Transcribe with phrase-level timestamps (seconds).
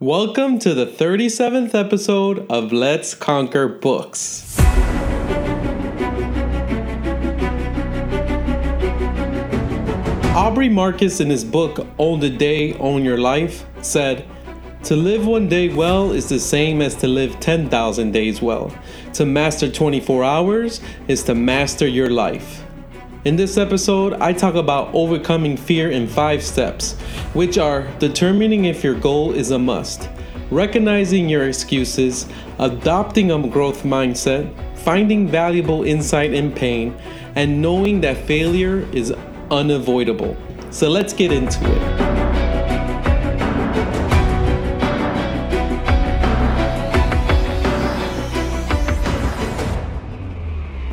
[0.00, 4.56] Welcome to the 37th episode of Let's Conquer Books.
[10.36, 14.24] Aubrey Marcus, in his book Own the Day, Own Your Life, said,
[14.84, 18.72] To live one day well is the same as to live 10,000 days well.
[19.14, 22.62] To master 24 hours is to master your life.
[23.24, 26.92] In this episode, I talk about overcoming fear in five steps,
[27.32, 30.08] which are determining if your goal is a must,
[30.52, 32.26] recognizing your excuses,
[32.60, 36.96] adopting a growth mindset, finding valuable insight in pain,
[37.34, 39.12] and knowing that failure is
[39.50, 40.36] unavoidable.
[40.70, 42.07] So let's get into it.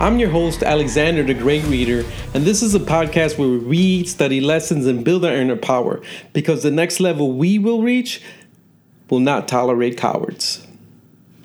[0.05, 2.05] I'm your host, Alexander the Great Reader,
[2.35, 5.99] and this is a podcast where we read, study lessons, and build our inner power
[6.31, 8.21] because the next level we will reach
[9.09, 10.67] will not tolerate cowards.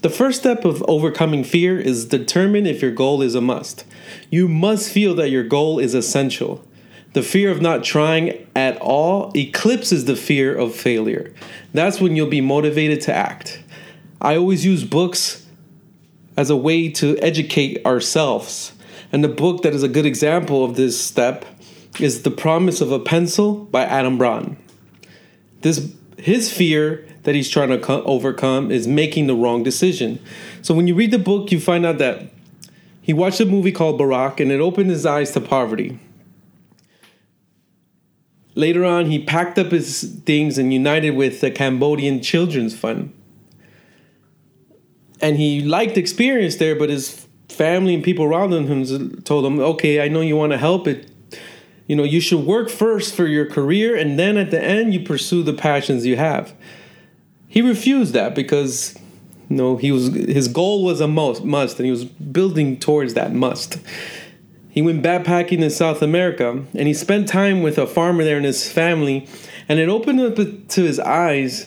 [0.03, 3.87] The first step of overcoming fear is determine if your goal is a must.
[4.29, 6.63] You must feel that your goal is essential.
[7.15, 11.33] The fear of not trying at all eclipses the fear of failure.
[11.73, 13.63] That's when you'll be motivated to act.
[14.21, 15.47] I always use books
[16.41, 18.73] as a way to educate ourselves.
[19.13, 21.45] And the book that is a good example of this step
[22.01, 24.57] is The Promise of a Pencil by Adam Braun.
[25.61, 30.19] This his fear that he's trying to co- overcome is making the wrong decision.
[30.63, 32.31] So when you read the book, you find out that
[33.03, 35.99] he watched a movie called Baraka and it opened his eyes to poverty.
[38.55, 43.13] Later on, he packed up his things and united with the Cambodian Children's Fund
[45.21, 49.59] and he liked the experience there, but his family and people around him told him,
[49.59, 51.07] "Okay, I know you want to help it.
[51.87, 55.01] You know, you should work first for your career, and then at the end, you
[55.01, 56.55] pursue the passions you have."
[57.49, 58.95] He refused that because,
[59.49, 63.15] you know, he was his goal was a must, must, and he was building towards
[63.15, 63.79] that must.
[64.69, 68.47] He went backpacking in South America, and he spent time with a farmer there and
[68.47, 69.27] his family,
[69.69, 71.67] and it opened up to his eyes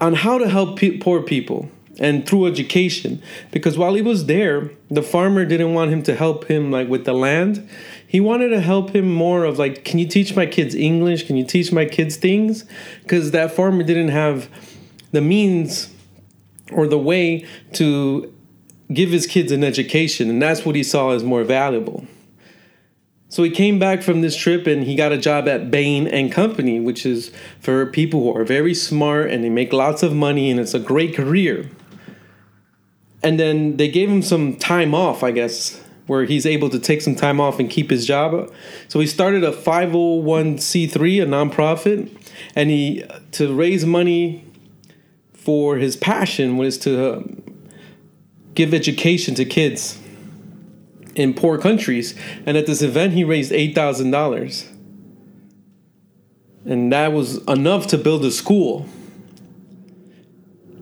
[0.00, 3.20] on how to help poor people and through education.
[3.50, 7.04] Because while he was there the farmer didn't want him to help him like with
[7.04, 7.68] the land.
[8.06, 11.26] He wanted to help him more of like can you teach my kids english?
[11.26, 12.64] Can you teach my kids things?
[13.02, 14.48] Because that farmer didn't have
[15.12, 15.92] the means
[16.72, 18.32] or the way to
[18.92, 22.06] give his kids an education and that's what he saw as more valuable
[23.38, 26.32] so he came back from this trip and he got a job at Bain and
[26.32, 30.50] Company, which is for people who are very smart and they make lots of money
[30.50, 31.70] and it's a great career.
[33.22, 37.00] And then they gave him some time off, I guess, where he's able to take
[37.00, 38.52] some time off and keep his job.
[38.88, 42.10] So he started a 501c3, a nonprofit,
[42.56, 44.44] and he to raise money
[45.32, 47.22] for his passion was to uh,
[48.54, 50.00] give education to kids
[51.18, 52.14] in poor countries.
[52.46, 54.66] And at this event, he raised $8,000.
[56.64, 58.86] And that was enough to build a school.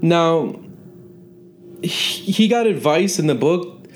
[0.02, 0.60] Now,
[1.82, 3.88] he got advice in the book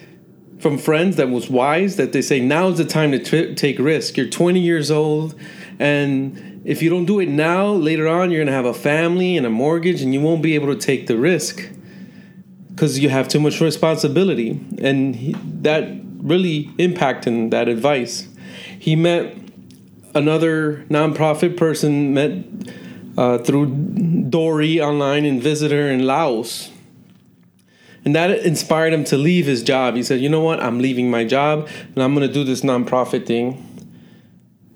[0.59, 3.79] from friends that was wise that they say now is the time to t- take
[3.79, 4.17] risk.
[4.17, 5.35] You're 20 years old,
[5.79, 9.47] and if you don't do it now, later on, you're gonna have a family and
[9.47, 11.71] a mortgage, and you won't be able to take the risk
[12.69, 14.61] because you have too much responsibility.
[14.79, 15.89] And he, that
[16.23, 18.29] really impacting that advice.
[18.79, 19.37] He met
[20.15, 22.45] another nonprofit person, met
[23.17, 23.67] uh, through
[24.31, 26.71] Dory online and visitor in Laos.
[28.05, 29.95] And that inspired him to leave his job.
[29.95, 30.61] He said, You know what?
[30.61, 33.67] I'm leaving my job and I'm going to do this nonprofit thing.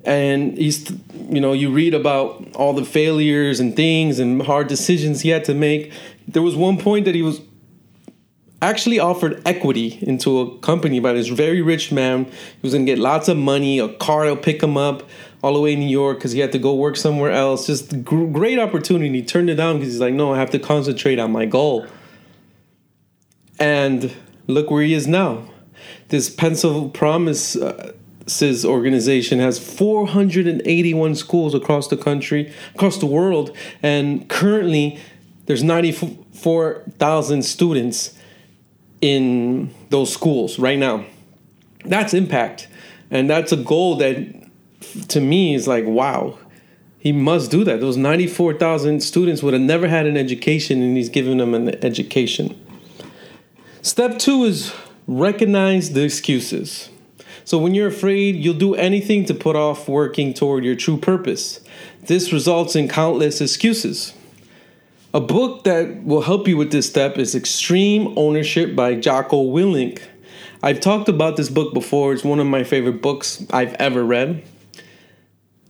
[0.05, 0.91] And he's,
[1.31, 5.45] you know, you read about all the failures and things and hard decisions he had
[5.47, 5.93] to make.
[6.29, 7.41] There was one point that he was
[8.69, 12.31] actually offered equity into a company by this very rich man.
[12.63, 15.03] Was gonna get lots of money, a car to pick him up
[15.43, 17.67] all the way in New York because he had to go work somewhere else.
[17.67, 19.11] Just great opportunity.
[19.11, 21.87] He turned it down because he's like, no, I have to concentrate on my goal.
[23.59, 24.13] And
[24.47, 25.51] look where he is now.
[26.09, 27.57] This Pencil Promises
[28.65, 34.99] uh, organization has 481 schools across the country, across the world, and currently
[35.47, 38.19] there's 94,000 students
[39.05, 41.05] in those schools right now.
[41.85, 42.69] That's impact.
[43.11, 44.17] And that's a goal that
[45.09, 46.39] to me is like, wow,
[46.99, 47.81] he must do that.
[47.81, 52.59] Those 94,000 students would have never had an education and he's giving them an education.
[53.83, 54.75] Step two is
[55.07, 56.89] recognize the excuses.
[57.45, 61.61] So when you're afraid, you'll do anything to put off working toward your true purpose.
[62.05, 64.15] This results in countless excuses.
[65.15, 70.03] A book that will help you with this step is Extreme Ownership by Jocko Willink.
[70.61, 72.13] I've talked about this book before.
[72.13, 74.43] It's one of my favorite books I've ever read.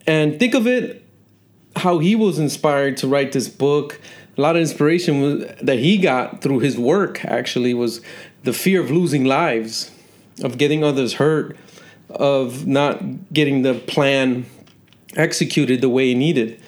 [0.07, 1.05] And think of it
[1.77, 4.01] how he was inspired to write this book.
[4.39, 8.01] A lot of inspiration that he got through his work actually was
[8.45, 9.91] the fear of losing lives,
[10.43, 11.55] of getting others hurt,
[12.09, 14.47] of not getting the plan
[15.17, 16.63] executed the way he needed.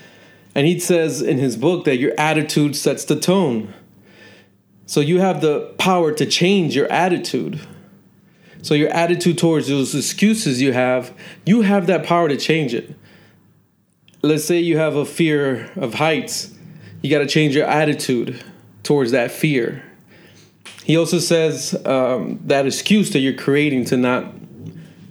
[0.57, 3.75] And he says in his book that your attitude sets the tone.
[4.87, 7.61] So you have the power to change your attitude.
[8.63, 11.13] So your attitude towards those excuses you have,
[11.45, 12.95] you have that power to change it.
[14.23, 16.55] Let's say you have a fear of heights.
[17.03, 18.43] You got to change your attitude
[18.83, 19.85] towards that fear.
[20.85, 24.33] He also says um, that excuse that you're creating to not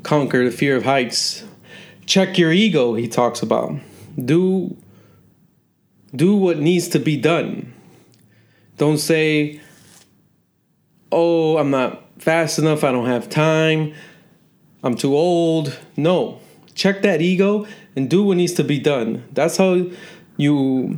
[0.02, 1.44] conquer the fear of heights.
[2.08, 3.76] Check your ego, he talks about.
[4.18, 4.76] Do
[6.16, 7.74] do what needs to be done.
[8.78, 9.60] Don't say,
[11.12, 13.94] "Oh, I'm not fast enough, I don't have time,
[14.84, 16.40] I'm too old." No.
[16.74, 17.66] Check that ego
[17.96, 19.24] and do what needs to be done.
[19.32, 19.88] That's how
[20.36, 20.98] you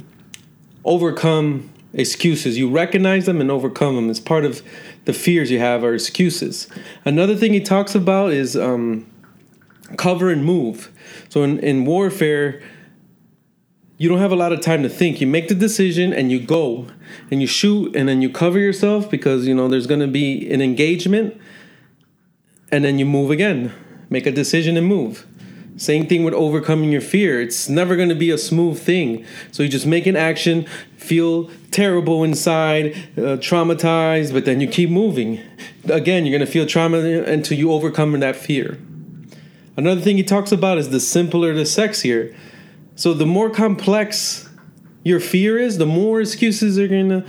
[0.83, 2.57] overcome excuses.
[2.57, 4.09] You recognize them and overcome them.
[4.09, 4.63] It's part of
[5.05, 6.67] the fears you have are excuses.
[7.05, 9.05] Another thing he talks about is um,
[9.97, 10.91] cover and move.
[11.29, 12.61] So in, in warfare,
[13.97, 15.19] you don't have a lot of time to think.
[15.19, 16.87] You make the decision and you go
[17.31, 20.49] and you shoot and then you cover yourself because you know there's going to be
[20.51, 21.39] an engagement
[22.71, 23.73] and then you move again.
[24.09, 25.25] Make a decision and move.
[25.77, 27.39] Same thing with overcoming your fear.
[27.39, 29.25] It's never going to be a smooth thing.
[29.51, 30.65] So you just make an action,
[30.95, 35.39] feel terrible inside, uh, traumatized, but then you keep moving.
[35.87, 38.79] Again, you're going to feel trauma until you overcome that fear.
[39.75, 42.35] Another thing he talks about is the simpler the sexier.
[42.97, 44.49] So the more complex
[45.03, 47.23] your fear is, the more excuses you're to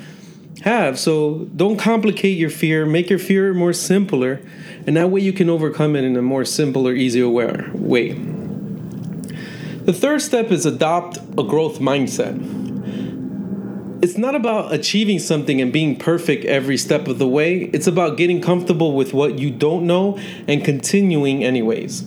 [0.62, 0.98] have.
[0.98, 4.40] So don't complicate your fear, make your fear more simpler,
[4.86, 8.12] and that way you can overcome it in a more simpler, easier way.
[9.84, 12.56] The third step is adopt a growth mindset.
[14.02, 17.64] It's not about achieving something and being perfect every step of the way.
[17.74, 22.06] It's about getting comfortable with what you don't know and continuing anyways.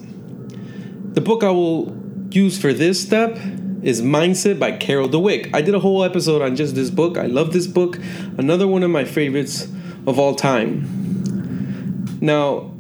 [1.14, 2.01] The book I will
[2.36, 3.38] use for this step
[3.84, 5.50] is Mindset by Carol Dweck.
[5.54, 7.18] I did a whole episode on just this book.
[7.18, 7.98] I love this book.
[8.38, 9.68] Another one of my favorites
[10.08, 12.20] of all time.
[12.22, 12.72] Now,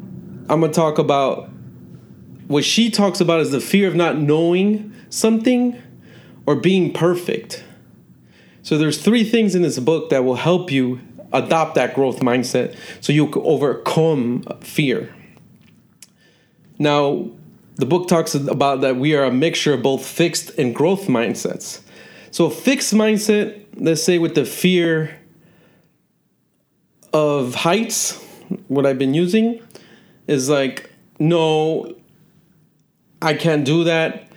[0.50, 1.50] I'm going to talk about
[2.48, 5.81] what she talks about is the fear of not knowing something
[6.45, 7.63] or being perfect.
[8.62, 11.00] So there's three things in this book that will help you
[11.33, 15.15] adopt that growth mindset so you overcome fear.
[16.77, 17.31] Now,
[17.81, 21.81] the book talks about that we are a mixture of both fixed and growth mindsets.
[22.31, 25.19] So, a fixed mindset, let's say with the fear
[27.11, 28.23] of heights,
[28.69, 29.59] what I've been using
[30.27, 30.89] is like,
[31.19, 31.95] no,
[33.21, 34.31] I can't do that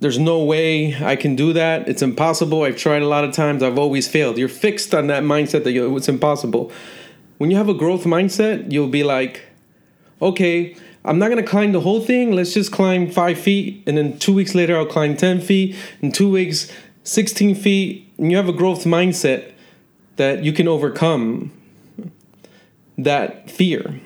[0.00, 1.86] there's no way I can do that.
[1.86, 2.62] It's impossible.
[2.62, 3.62] I've tried a lot of times.
[3.62, 4.38] I've always failed.
[4.38, 6.72] You're fixed on that mindset that it's impossible.
[7.36, 9.42] When you have a growth mindset, you'll be like,
[10.20, 10.74] okay,
[11.04, 12.32] I'm not gonna climb the whole thing.
[12.32, 16.12] Let's just climb five feet, and then two weeks later, I'll climb 10 feet, in
[16.12, 16.70] two weeks,
[17.04, 18.06] 16 feet.
[18.18, 19.52] And you have a growth mindset
[20.16, 21.52] that you can overcome
[22.98, 24.00] that fear.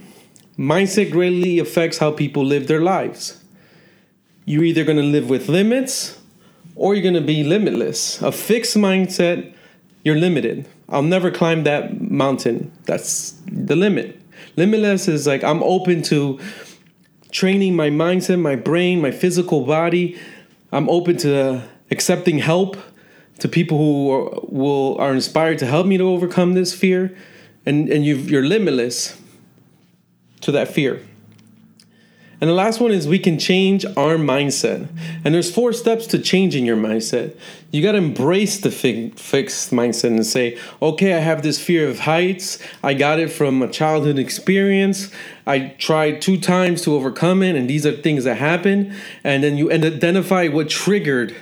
[0.57, 3.45] Mindset greatly affects how people live their lives
[4.45, 6.21] you're either to live with limits
[6.77, 8.21] or you're to be limitless.
[8.21, 9.53] A fixed mindset,
[10.03, 10.69] you're limited.
[10.89, 12.73] I'll never climb that mountain.
[12.85, 14.21] That's the limit.
[14.57, 16.39] Limitless is like I'm open to
[17.35, 20.17] training my mindset, my brain, my physical body.
[20.73, 22.77] I'm open to accepting help
[23.41, 27.15] to people who are, will are inspired to help me to overcome this fear,
[27.67, 29.21] and and you you're limitless
[30.41, 31.03] to that fear.
[32.41, 34.89] And the last one is we can change our mindset.
[35.25, 37.37] And there's four steps to changing your mindset.
[37.71, 41.89] You got to embrace the fi- fixed mindset and say, okay, I have this fear
[41.89, 42.59] of heights.
[42.83, 45.11] I got it from a childhood experience.
[45.47, 48.95] I tried two times to overcome it, and these are things that happen.
[49.23, 51.35] And then you and identify what triggered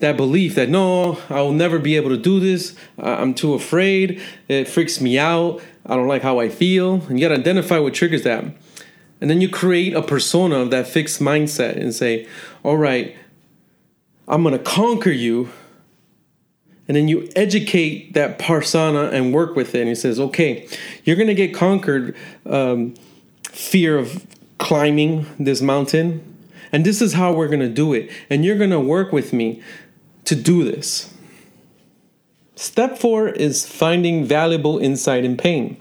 [0.00, 2.74] that belief that no, I will never be able to do this.
[2.98, 4.20] I'm too afraid.
[4.48, 5.60] It freaks me out.
[5.86, 7.02] I don't like how I feel.
[7.08, 8.44] And you got to identify what triggers that.
[9.20, 12.26] And then you create a persona of that fixed mindset and say,
[12.62, 13.16] all right,
[14.26, 15.50] I'm going to conquer you.
[16.88, 19.80] And then you educate that persona and work with it.
[19.80, 20.66] And he says, okay,
[21.04, 22.94] you're going to get conquered um,
[23.44, 24.26] fear of
[24.58, 26.26] climbing this mountain.
[26.72, 28.10] And this is how we're going to do it.
[28.28, 29.62] And you're going to work with me
[30.24, 31.12] to do this.
[32.54, 35.76] Step four is finding valuable insight in pain.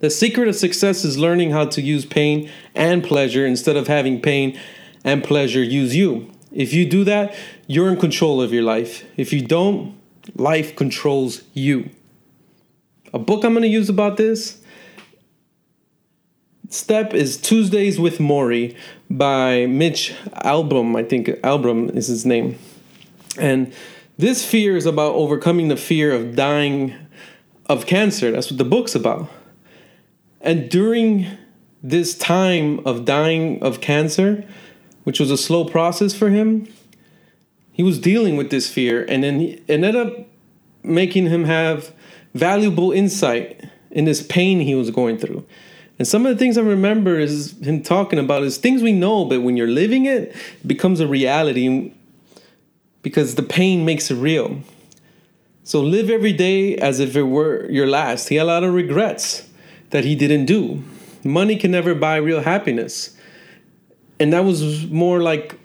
[0.00, 4.20] The secret of success is learning how to use pain and pleasure instead of having
[4.20, 4.58] pain
[5.04, 6.30] and pleasure use you.
[6.52, 7.34] If you do that,
[7.66, 9.04] you're in control of your life.
[9.16, 9.98] If you don't,
[10.34, 11.90] life controls you.
[13.12, 14.62] A book I'm going to use about this
[16.70, 18.76] step is Tuesdays with Morrie
[19.10, 20.14] by Mitch
[20.44, 20.96] Albom.
[20.96, 22.58] I think Albom is his name.
[23.38, 23.72] And
[24.18, 26.94] this fear is about overcoming the fear of dying
[27.66, 28.30] of cancer.
[28.30, 29.30] That's what the book's about.
[30.40, 31.26] And during
[31.82, 34.44] this time of dying of cancer,
[35.04, 36.68] which was a slow process for him,
[37.72, 40.26] he was dealing with this fear and then it ended up
[40.82, 41.92] making him have
[42.34, 45.44] valuable insight in this pain he was going through.
[45.98, 49.24] And some of the things I remember is him talking about is things we know,
[49.24, 51.92] but when you're living it, it becomes a reality
[53.02, 54.60] because the pain makes it real.
[55.64, 58.28] So live every day as if it were your last.
[58.28, 59.47] He had a lot of regrets
[59.90, 60.82] that he didn't do.
[61.24, 63.16] Money can never buy real happiness.
[64.20, 65.58] And that was more like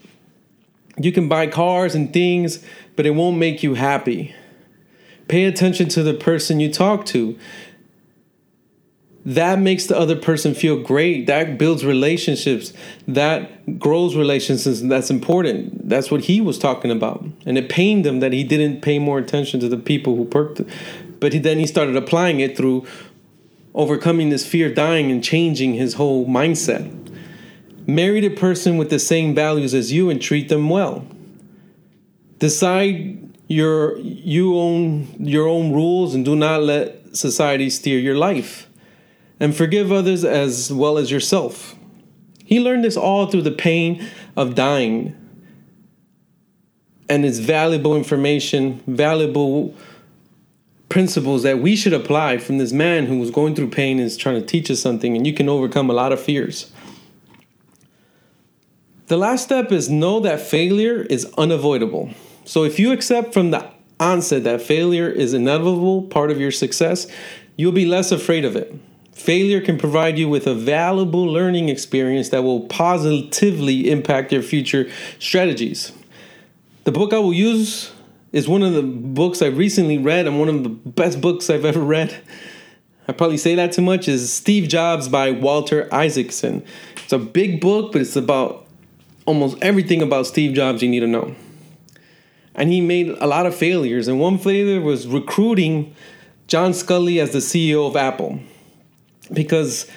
[0.98, 2.64] you can buy cars and things,
[2.96, 4.34] but it won't make you happy.
[5.28, 7.38] Pay attention to the person you talk to
[9.26, 12.74] that makes the other person feel great that builds relationships
[13.08, 18.20] that grows relationships that's important that's what he was talking about and it pained him
[18.20, 20.68] that he didn't pay more attention to the people who perked it.
[21.20, 22.86] but he, then he started applying it through
[23.74, 27.00] overcoming this fear of dying and changing his whole mindset
[27.86, 31.06] marry a person with the same values as you and treat them well
[32.40, 38.68] decide your you own your own rules and do not let society steer your life
[39.40, 41.76] and forgive others as well as yourself.
[42.46, 45.16] He learned this all through the pain of dying.
[47.10, 49.76] And it's valuable information, valuable
[50.90, 54.18] principles that we should apply from this man who was going through pain and is
[54.18, 56.72] trying to teach us something, and you can overcome a lot of fears.
[59.08, 62.12] The last step is know that failure is unavoidable.
[62.46, 67.08] So if you accept from the onset that failure is inevitable part of your success,
[67.56, 68.74] you'll be less afraid of it.
[69.14, 74.90] Failure can provide you with a valuable learning experience that will positively impact your future
[75.20, 75.94] strategies.
[76.84, 77.93] The book I will use
[78.34, 81.64] is one of the books I've recently read and one of the best books I've
[81.64, 82.14] ever read.
[83.08, 86.66] I probably say that too much is Steve Jobs by Walter Isaacson.
[86.98, 88.68] It's a big book, but it's about
[89.26, 91.36] almost everything about Steve Jobs you need to know.
[92.56, 95.96] And he made a lot of failures, and one failure was recruiting
[96.48, 98.40] John Sculley as the CEO of Apple
[99.32, 99.90] because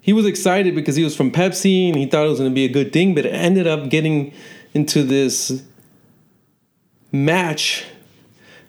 [0.00, 2.54] he was excited because he was from Pepsi and he thought it was going to
[2.54, 4.32] be a good thing, but it ended up getting
[4.72, 5.62] into this
[7.14, 7.84] match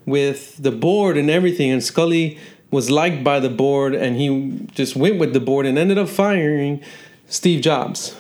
[0.06, 1.72] with the board and everything.
[1.72, 2.38] And Sculley
[2.70, 6.08] was liked by the board and he just went with the board and ended up
[6.08, 6.82] firing
[7.28, 8.16] Steve Jobs.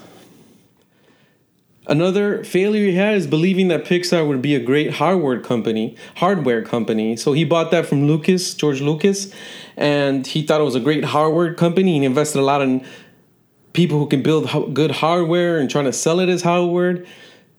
[1.87, 6.63] Another failure he had is believing that Pixar would be a great hardware company, hardware
[6.63, 7.15] company.
[7.15, 9.31] So he bought that from Lucas, George Lucas,
[9.77, 11.99] and he thought it was a great hardware company.
[11.99, 12.83] He invested a lot in
[13.73, 17.05] people who can build good hardware and trying to sell it as hardware.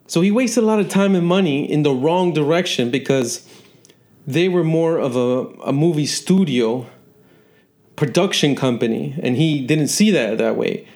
[0.07, 3.47] So he wasted a lot of time and money in the wrong direction because
[4.27, 6.87] they were more of a, a movie studio
[7.97, 10.87] production company, and he didn't see that that way.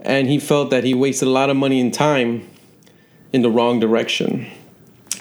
[0.00, 2.48] And he felt that he wasted a lot of money and time
[3.32, 4.46] in the wrong direction.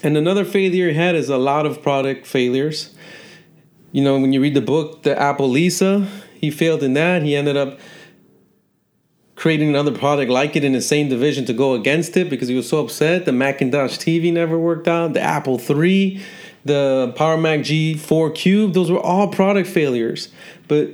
[0.03, 2.95] And another failure he had is a lot of product failures
[3.91, 7.23] you know, when you read the book, the Apple Lisa, he failed in that.
[7.23, 7.79] He ended up
[9.39, 12.55] creating another product like it in the same division to go against it because he
[12.55, 13.24] was so upset.
[13.24, 15.13] The Macintosh TV never worked out.
[15.13, 16.22] The Apple III,
[16.65, 20.27] the Power Mac G4 Cube, those were all product failures.
[20.67, 20.89] But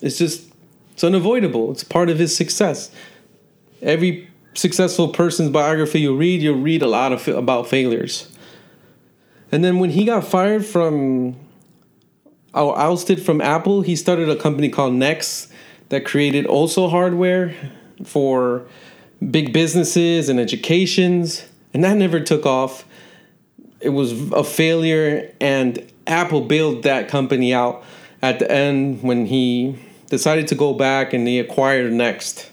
[0.00, 0.52] it's just,
[0.92, 1.72] it's unavoidable.
[1.72, 2.92] It's part of his success.
[3.82, 8.30] Every successful person's biography you read, you'll read a lot of about failures.
[9.50, 11.34] And then when he got fired from
[12.54, 15.52] or ousted from Apple, he started a company called Next
[15.88, 17.52] that created also hardware
[18.04, 18.66] for
[19.30, 22.84] big businesses and educations, and that never took off.
[23.80, 27.84] It was a failure, and Apple bailed that company out
[28.22, 29.78] at the end when he
[30.08, 32.50] decided to go back and he acquired Next.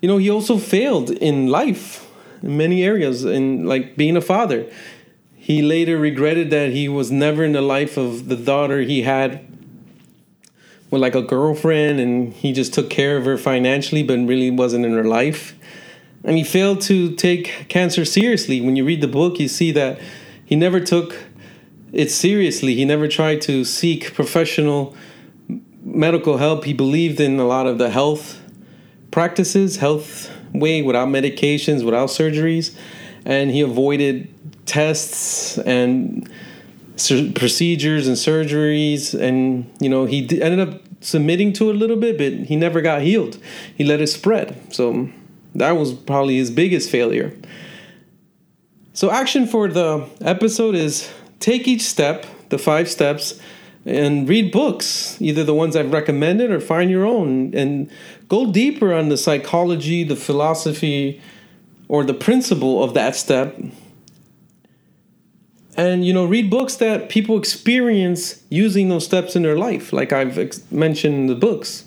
[0.00, 2.10] You know, he also failed in life
[2.42, 4.70] in many areas, in like being a father.
[5.34, 9.46] He later regretted that he was never in the life of the daughter he had
[10.94, 14.86] with like a girlfriend and he just took care of her financially but really wasn't
[14.86, 15.54] in her life.
[16.22, 18.62] And he failed to take cancer seriously.
[18.62, 20.00] When you read the book, you see that
[20.46, 21.14] he never took
[21.92, 22.74] it seriously.
[22.74, 24.96] He never tried to seek professional
[25.82, 26.64] medical help.
[26.64, 28.40] He believed in a lot of the health
[29.10, 32.74] practices, health way without medications, without surgeries,
[33.26, 34.32] and he avoided
[34.66, 36.30] tests and
[36.96, 42.18] procedures and surgeries and you know he ended up submitting to it a little bit
[42.18, 43.38] but he never got healed.
[43.76, 44.74] He let it spread.
[44.74, 45.08] So
[45.54, 47.36] that was probably his biggest failure.
[48.92, 53.40] So action for the episode is take each step the five steps
[53.84, 57.90] and read books either the ones i've recommended or find your own and
[58.28, 61.20] go deeper on the psychology the philosophy
[61.88, 63.58] or the principle of that step
[65.76, 70.12] and you know read books that people experience using those steps in their life like
[70.12, 71.84] i've ex- mentioned in the books.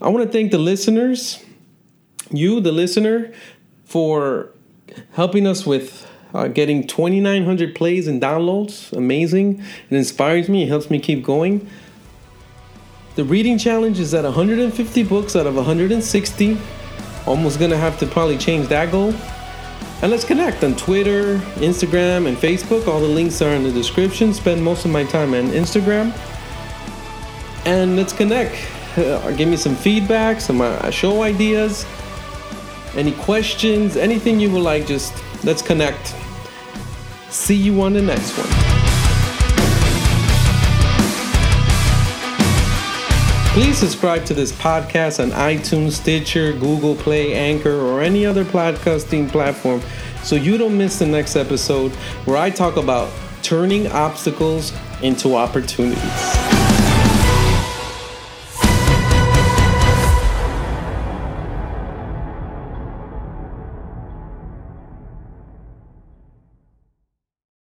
[0.00, 1.44] I want to thank the listeners
[2.30, 3.32] you the listener
[3.84, 4.50] for
[5.12, 8.92] helping us with uh, getting 2900 plays and downloads.
[8.92, 9.62] Amazing.
[9.90, 11.68] It inspires me it helps me keep going.
[13.16, 16.58] The reading challenge is at 150 books out of 160
[17.26, 19.12] almost gonna have to probably change that goal
[20.00, 22.86] and let's connect on Twitter, Instagram, and Facebook.
[22.86, 24.32] All the links are in the description.
[24.32, 26.16] Spend most of my time on Instagram.
[27.66, 28.54] And let's connect.
[28.96, 31.84] Uh, give me some feedback, some uh, show ideas,
[32.94, 35.12] any questions, anything you would like, just
[35.44, 36.14] let's connect.
[37.30, 38.67] See you on the next one.
[43.52, 49.28] Please subscribe to this podcast on iTunes, Stitcher, Google Play, Anchor, or any other podcasting
[49.28, 49.82] platform
[50.22, 51.90] so you don't miss the next episode
[52.24, 53.10] where I talk about
[53.42, 56.37] turning obstacles into opportunities.